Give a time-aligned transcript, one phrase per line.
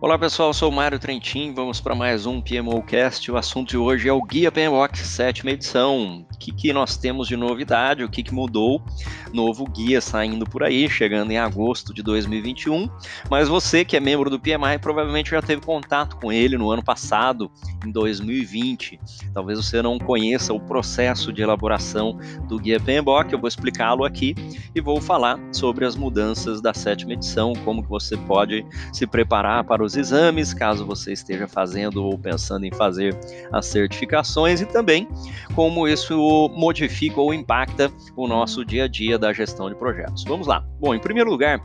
[0.00, 3.32] Olá pessoal, sou o Mário Trentin, vamos para mais um PMOcast.
[3.32, 6.24] O assunto de hoje é o Guia PMOC, sétima edição.
[6.38, 8.82] Que, que nós temos de novidade, o que, que mudou?
[9.32, 12.88] Novo guia saindo por aí, chegando em agosto de 2021.
[13.30, 16.82] Mas você que é membro do PMI provavelmente já teve contato com ele no ano
[16.82, 17.50] passado,
[17.84, 19.00] em 2020.
[19.32, 24.34] Talvez você não conheça o processo de elaboração do Guia PMBOK, eu vou explicá-lo aqui
[24.74, 29.64] e vou falar sobre as mudanças da sétima edição, como que você pode se preparar
[29.64, 33.16] para os exames, caso você esteja fazendo ou pensando em fazer
[33.52, 35.08] as certificações, e também
[35.54, 36.14] como isso
[36.48, 40.24] modifica ou impacta o nosso dia a dia da gestão de projetos.
[40.24, 40.64] Vamos lá.
[40.80, 41.60] Bom, em primeiro lugar,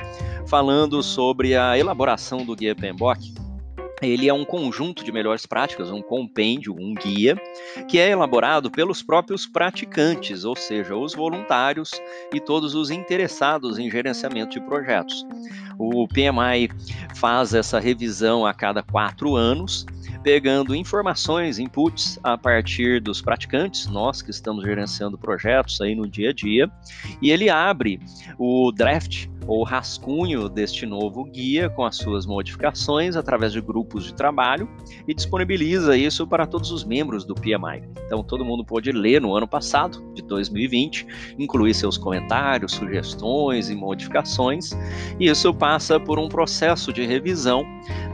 [0.47, 3.33] falando sobre a elaboração do Guia PMBOK,
[4.01, 7.35] ele é um conjunto de melhores práticas, um compêndio, um guia,
[7.87, 11.91] que é elaborado pelos próprios praticantes, ou seja, os voluntários
[12.33, 15.25] e todos os interessados em gerenciamento de projetos.
[15.77, 16.69] O PMI
[17.15, 19.85] faz essa revisão a cada quatro anos,
[20.21, 26.29] pegando informações, inputs a partir dos praticantes, nós que estamos gerenciando projetos aí no dia
[26.29, 26.71] a dia,
[27.21, 27.99] e ele abre
[28.37, 34.13] o draft ou rascunho deste novo guia com as suas modificações através de grupos de
[34.13, 34.69] trabalho
[35.07, 37.83] e disponibiliza isso para todos os membros do PMI.
[38.05, 43.75] Então todo mundo pôde ler no ano passado, de 2020, incluir seus comentários, sugestões e
[43.75, 44.71] modificações,
[45.19, 47.65] e isso passa por um processo de revisão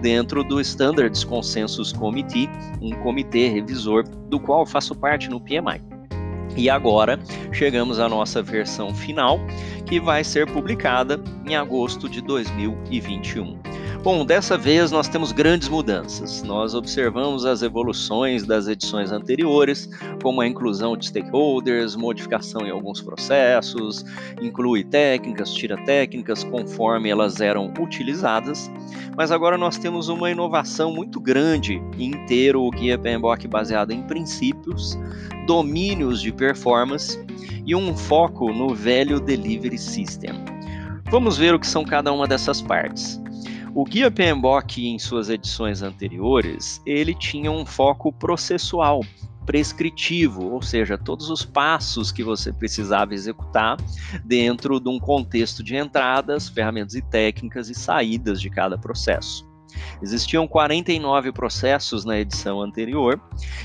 [0.01, 2.49] dentro do Standards Consensus Committee,
[2.81, 5.98] um comitê revisor do qual faço parte no PMI.
[6.55, 7.19] E agora
[7.51, 9.39] chegamos à nossa versão final,
[9.85, 13.57] que vai ser publicada em agosto de 2021.
[14.01, 16.41] Bom, dessa vez nós temos grandes mudanças.
[16.41, 19.89] Nós observamos as evoluções das edições anteriores,
[20.23, 24.05] como a inclusão de stakeholders, modificação em alguns processos,
[24.41, 28.71] inclui técnicas, tira técnicas conforme elas eram utilizadas.
[29.17, 34.01] Mas agora nós temos uma inovação muito grande em ter o guia PMBOK baseado em
[34.03, 34.97] princípios,
[35.45, 37.19] domínios de performance
[37.65, 40.31] e um foco no velho delivery system.
[41.11, 43.18] Vamos ver o que são cada uma dessas partes.
[43.73, 49.01] O guia PMBOK em suas edições anteriores, ele tinha um foco processual,
[49.45, 53.77] prescritivo, ou seja, todos os passos que você precisava executar
[54.25, 59.47] dentro de um contexto de entradas, ferramentas e técnicas e saídas de cada processo.
[60.01, 63.21] Existiam 49 processos na edição anterior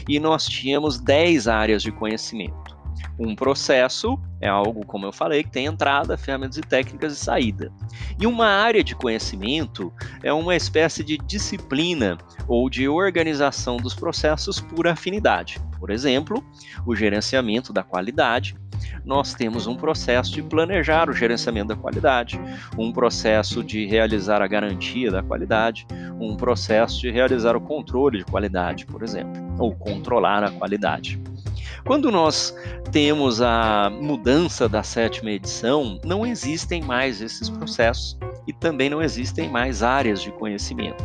[0.07, 2.74] e nós tínhamos 10 áreas de conhecimento.
[3.19, 7.73] Um processo é algo, como eu falei, que tem entrada, ferramentas e técnicas e saída.
[8.21, 9.93] E uma área de conhecimento
[10.23, 15.61] é uma espécie de disciplina ou de organização dos processos por afinidade.
[15.79, 16.45] Por exemplo,
[16.85, 18.57] o gerenciamento da qualidade.
[19.05, 22.41] Nós temos um processo de planejar o gerenciamento da qualidade,
[22.77, 25.87] um processo de realizar a garantia da qualidade,
[26.19, 31.21] um processo de realizar o controle de qualidade, por exemplo, ou controlar a qualidade.
[31.85, 32.55] Quando nós
[32.93, 39.49] temos a mudança da sétima edição, não existem mais esses processos e também não existem
[39.49, 41.05] mais áreas de conhecimento.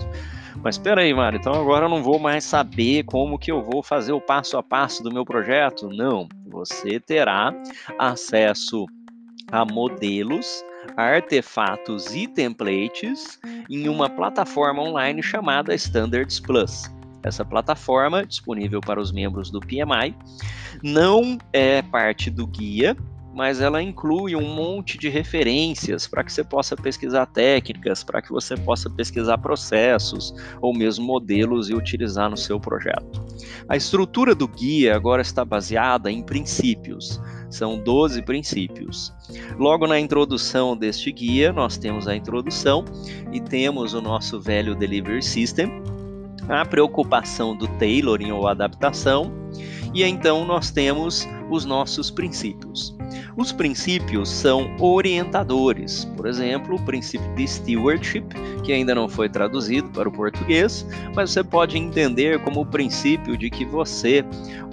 [0.62, 3.82] Mas espera aí, Mário, então agora eu não vou mais saber como que eu vou
[3.82, 5.88] fazer o passo a passo do meu projeto?
[5.90, 7.54] Não, você terá
[7.98, 8.86] acesso
[9.52, 10.64] a modelos,
[10.98, 16.92] artefatos e templates em uma plataforma online chamada Standards Plus.
[17.24, 20.16] Essa plataforma, disponível para os membros do PMI,
[20.82, 22.96] não é parte do guia,
[23.34, 28.32] mas ela inclui um monte de referências para que você possa pesquisar técnicas, para que
[28.32, 33.24] você possa pesquisar processos ou mesmo modelos e utilizar no seu projeto.
[33.68, 37.22] A estrutura do guia agora está baseada em princípios.
[37.50, 39.14] São 12 princípios.
[39.58, 42.86] Logo na introdução deste guia, nós temos a introdução
[43.32, 45.82] e temos o nosso velho delivery system,
[46.50, 49.32] a preocupação do tailoring ou adaptação,
[49.94, 52.96] e então nós temos os nossos princípios.
[53.38, 58.26] Os princípios são orientadores, por exemplo, o princípio de stewardship,
[58.64, 60.86] que ainda não foi traduzido para o português,
[61.16, 64.24] mas você pode entender como o princípio de que você,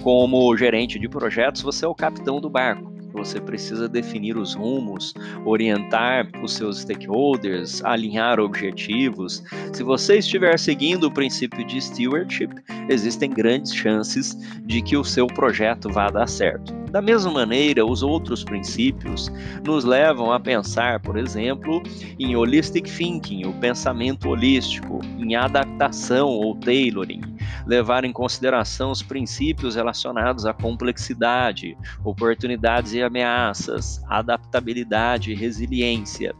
[0.03, 5.13] como gerente de projetos, você é o capitão do barco você precisa definir os rumos,
[5.43, 9.43] orientar os seus stakeholders, alinhar objetivos.
[9.73, 12.49] Se você estiver seguindo o princípio de stewardship,
[12.89, 16.73] existem grandes chances de que o seu projeto vá dar certo.
[16.91, 19.29] Da mesma maneira, os outros princípios
[19.65, 21.81] nos levam a pensar, por exemplo,
[22.17, 27.21] em holistic thinking, o pensamento holístico, em adaptação ou tailoring,
[27.65, 36.35] levar em consideração os princípios relacionados à complexidade, oportunidades e ameaças, adaptabilidade e resiliência.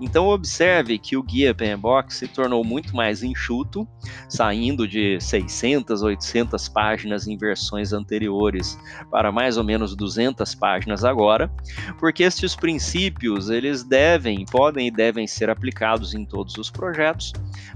[0.00, 3.86] Então observe que o guia PMBOK se tornou muito mais enxuto,
[4.28, 8.78] saindo de 600, 800 páginas em versões anteriores
[9.10, 11.50] para mais ou menos 200 páginas agora,
[11.98, 17.32] porque estes princípios eles devem, podem e devem ser aplicados em todos os projetos,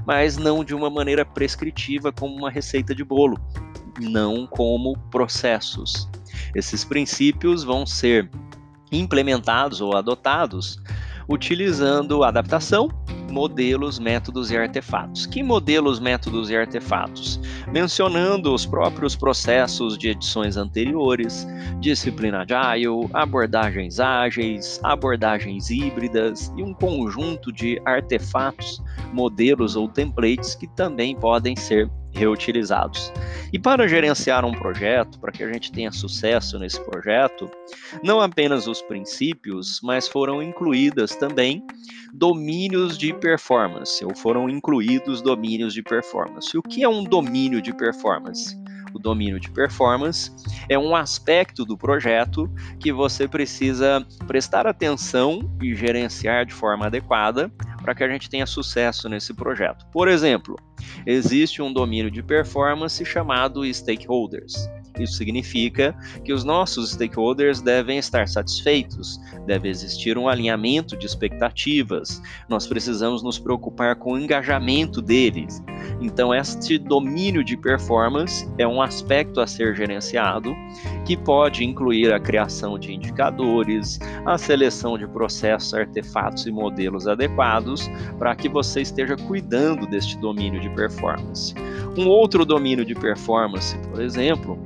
[0.06, 3.38] mas não de uma maneira prescritiva como uma receita de bolo,
[4.00, 6.08] não como processos.
[6.54, 8.30] Esses princípios vão ser
[8.90, 10.78] implementados ou adotados
[11.28, 12.88] utilizando adaptação,
[13.30, 15.26] modelos, métodos e artefatos.
[15.26, 17.40] Que modelos, métodos e artefatos?
[17.72, 21.46] Mencionando os próprios processos de edições anteriores,
[21.80, 28.82] disciplina agile, abordagens ágeis, abordagens híbridas e um conjunto de artefatos,
[29.12, 33.12] modelos ou templates que também podem ser reutilizados.
[33.52, 37.50] E para gerenciar um projeto, para que a gente tenha sucesso nesse projeto,
[38.02, 41.64] não apenas os princípios, mas foram incluídas também
[42.12, 46.56] domínios de performance, ou foram incluídos domínios de performance.
[46.56, 48.56] O que é um domínio de performance?
[48.94, 50.30] O domínio de performance
[50.68, 57.50] é um aspecto do projeto que você precisa prestar atenção e gerenciar de forma adequada
[57.82, 59.84] para que a gente tenha sucesso nesse projeto.
[59.92, 60.56] Por exemplo,
[61.06, 64.68] existe um domínio de performance chamado stakeholders.
[64.98, 72.20] Isso significa que os nossos stakeholders devem estar satisfeitos, deve existir um alinhamento de expectativas,
[72.48, 75.62] nós precisamos nos preocupar com o engajamento deles.
[76.00, 80.54] Então, este domínio de performance é um aspecto a ser gerenciado
[81.04, 87.90] que pode incluir a criação de indicadores, a seleção de processos, artefatos e modelos adequados
[88.18, 91.54] para que você esteja cuidando deste domínio de performance.
[91.96, 94.58] Um outro domínio de performance, por exemplo,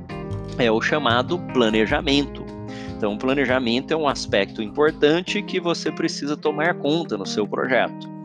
[0.57, 2.45] é o chamado planejamento.
[2.95, 8.16] Então, o planejamento é um aspecto importante que você precisa tomar conta no seu projeto.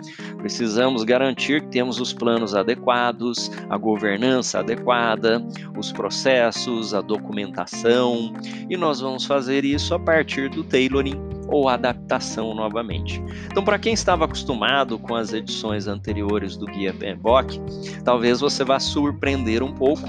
[0.42, 5.40] Precisamos garantir que temos os planos adequados, a governança adequada,
[5.78, 8.32] os processos, a documentação,
[8.68, 13.22] e nós vamos fazer isso a partir do tailoring ou adaptação novamente.
[13.50, 17.60] Então, para quem estava acostumado com as edições anteriores do Guia PMBOK,
[18.02, 20.02] talvez você vá surpreender um pouco,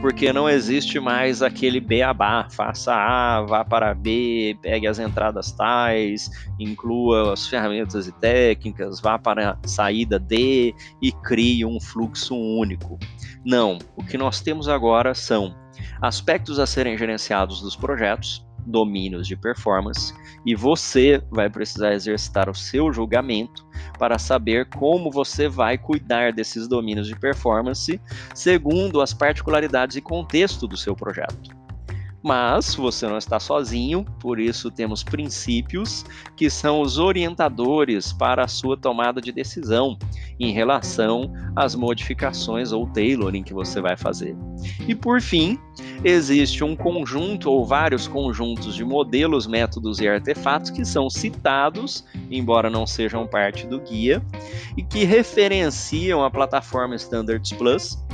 [0.00, 6.30] porque não existe mais aquele beabá, faça A, vá para B, pegue as entradas tais,
[6.58, 12.98] inclua as ferramentas e técnicas, vá para a saída D e crie um fluxo único.
[13.44, 15.54] Não, o que nós temos agora são
[16.00, 20.12] aspectos a serem gerenciados dos projetos, domínios de performance
[20.44, 23.64] e você vai precisar exercitar o seu julgamento
[23.98, 28.00] para saber como você vai cuidar desses domínios de performance
[28.34, 31.65] segundo as particularidades e contexto do seu projeto.
[32.26, 36.04] Mas você não está sozinho, por isso temos princípios
[36.36, 39.96] que são os orientadores para a sua tomada de decisão
[40.40, 44.36] em relação às modificações ou tailoring que você vai fazer.
[44.88, 45.56] E por fim,
[46.02, 52.68] existe um conjunto ou vários conjuntos de modelos, métodos e artefatos que são citados, embora
[52.68, 54.20] não sejam parte do guia,
[54.76, 58.04] e que referenciam a plataforma Standards Plus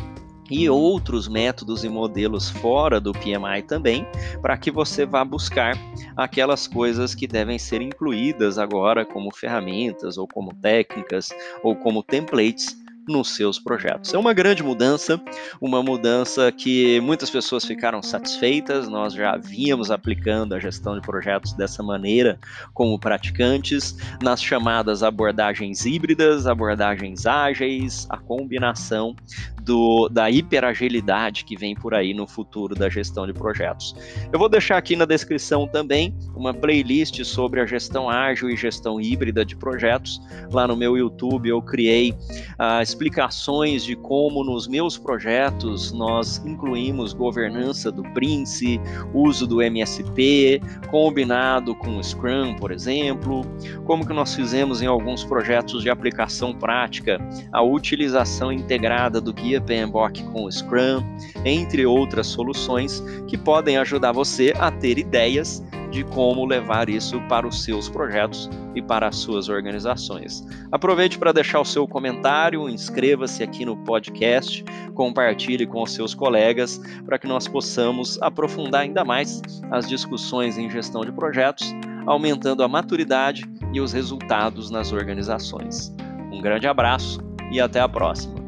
[0.52, 4.06] e outros métodos e modelos fora do PMI também,
[4.42, 5.78] para que você vá buscar
[6.14, 11.30] aquelas coisas que devem ser incluídas agora como ferramentas ou como técnicas
[11.62, 14.14] ou como templates nos seus projetos.
[14.14, 15.20] É uma grande mudança,
[15.60, 18.88] uma mudança que muitas pessoas ficaram satisfeitas.
[18.88, 22.38] Nós já vínhamos aplicando a gestão de projetos dessa maneira
[22.74, 29.16] como praticantes, nas chamadas abordagens híbridas, abordagens ágeis, a combinação
[29.62, 33.94] do, da hiperagilidade que vem por aí no futuro da gestão de projetos.
[34.32, 39.00] Eu vou deixar aqui na descrição também uma playlist sobre a gestão ágil e gestão
[39.00, 40.20] híbrida de projetos.
[40.50, 42.14] Lá no meu YouTube eu criei
[42.58, 48.78] as explicações de como nos meus projetos nós incluímos governança do Prince,
[49.14, 53.42] uso do MSP, combinado com o Scrum, por exemplo,
[53.86, 57.18] como que nós fizemos em alguns projetos de aplicação prática
[57.50, 61.02] a utilização integrada do guia PMBOK com o Scrum,
[61.44, 67.46] entre outras soluções que podem ajudar você a ter ideias de como levar isso para
[67.46, 70.44] os seus projetos e para as suas organizações.
[70.72, 76.80] Aproveite para deixar o seu comentário, inscreva-se aqui no podcast, compartilhe com os seus colegas
[77.04, 81.74] para que nós possamos aprofundar ainda mais as discussões em gestão de projetos,
[82.06, 85.94] aumentando a maturidade e os resultados nas organizações.
[86.32, 87.20] Um grande abraço
[87.52, 88.41] e até a próxima.